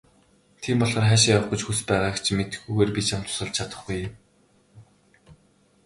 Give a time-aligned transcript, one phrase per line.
[0.61, 4.01] Тийм болохоор хаашаа явах гэж хүс байгааг чинь мэдэхгүйгээр би чамд тусалж чадахгүй.